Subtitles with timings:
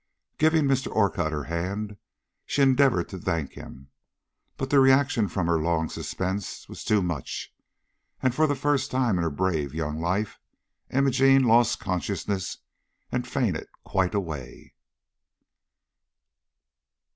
[0.39, 0.91] Giving Mr.
[0.91, 1.95] Orcutt her hand,
[2.47, 3.89] she endeavored to thank him,
[4.57, 7.53] but the reaction from her long suspense was too much,
[8.19, 10.39] and, for the first time in her brave young life,
[10.89, 12.57] Imogene lost consciousness
[13.11, 14.73] and fainted quite away.